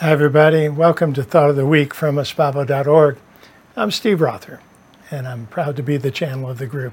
[0.00, 0.68] Hi, everybody.
[0.68, 3.18] Welcome to Thought of the Week from espavo.org.
[3.74, 4.60] I'm Steve Rother,
[5.10, 6.92] and I'm proud to be the channel of the group.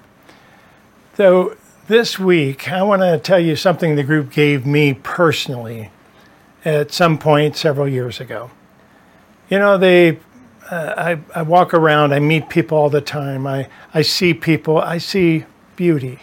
[1.16, 1.56] So,
[1.88, 5.92] this week, I want to tell you something the group gave me personally
[6.66, 8.50] at some point several years ago.
[9.52, 10.18] You know, they,
[10.72, 14.80] uh, I, I walk around, I meet people all the time, I, I see people,
[14.80, 15.46] I see
[15.76, 16.22] beauty.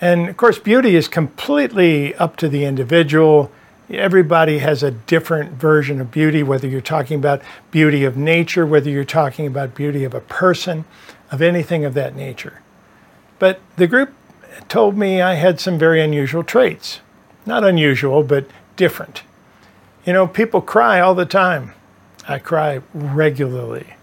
[0.00, 3.52] And of course, beauty is completely up to the individual
[3.98, 8.88] everybody has a different version of beauty, whether you're talking about beauty of nature, whether
[8.88, 10.84] you're talking about beauty of a person,
[11.30, 12.60] of anything of that nature.
[13.38, 14.12] But the group
[14.68, 17.00] told me I had some very unusual traits.
[17.46, 19.22] Not unusual, but different.
[20.04, 21.72] You know, people cry all the time.
[22.28, 23.94] I cry regularly.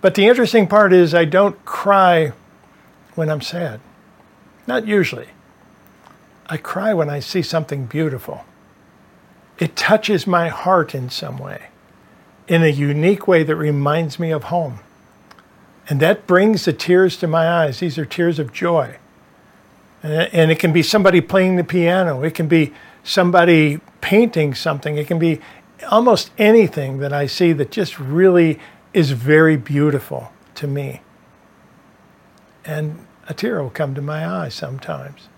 [0.00, 2.32] But the interesting part is, I don't cry
[3.14, 3.80] when I'm sad.
[4.66, 5.28] Not usually.
[6.46, 8.44] I cry when I see something beautiful
[9.58, 11.68] it touches my heart in some way,
[12.48, 14.80] in a unique way that reminds me of home.
[15.88, 17.80] And that brings the tears to my eyes.
[17.80, 18.96] These are tears of joy.
[20.02, 25.06] And it can be somebody playing the piano, it can be somebody painting something, it
[25.06, 25.40] can be
[25.90, 28.58] almost anything that I see that just really
[28.92, 31.00] is very beautiful to me.
[32.64, 35.28] And a tear will come to my eye sometimes.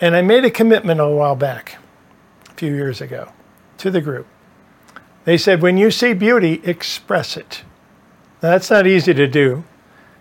[0.00, 1.76] And I made a commitment a while back
[2.60, 3.32] few years ago
[3.78, 4.26] to the group.
[5.24, 7.62] They said, when you see beauty, express it.
[8.42, 9.64] Now, that's not easy to do.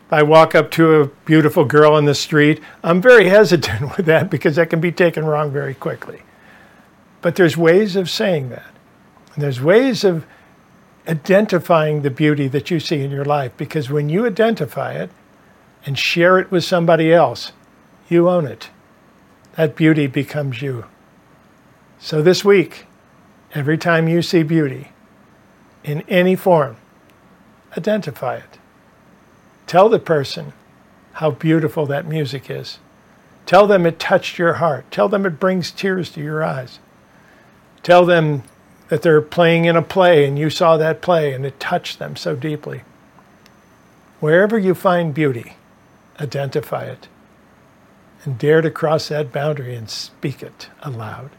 [0.07, 4.05] If I walk up to a beautiful girl in the street, I'm very hesitant with
[4.05, 6.21] that because that can be taken wrong very quickly.
[7.21, 8.71] But there's ways of saying that.
[9.33, 10.25] And there's ways of
[11.09, 15.09] identifying the beauty that you see in your life because when you identify it
[15.85, 17.51] and share it with somebody else,
[18.07, 18.69] you own it.
[19.57, 20.85] That beauty becomes you.
[22.01, 22.85] So this week,
[23.53, 24.93] every time you see beauty
[25.83, 26.77] in any form,
[27.77, 28.57] identify it.
[29.67, 30.53] Tell the person
[31.13, 32.79] how beautiful that music is.
[33.45, 34.89] Tell them it touched your heart.
[34.91, 36.79] Tell them it brings tears to your eyes.
[37.83, 38.43] Tell them
[38.87, 42.15] that they're playing in a play and you saw that play and it touched them
[42.15, 42.83] so deeply.
[44.21, 45.57] Wherever you find beauty,
[46.19, 47.09] identify it
[48.23, 51.31] and dare to cross that boundary and speak it aloud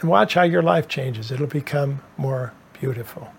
[0.00, 1.30] and watch how your life changes.
[1.30, 3.32] It'll become more beautiful.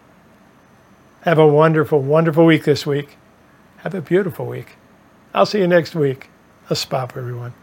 [1.22, 3.18] Have a wonderful, wonderful week this week.
[3.78, 4.76] Have a beautiful week.
[5.34, 6.30] I'll see you next week.
[6.70, 7.54] Espavo everyone.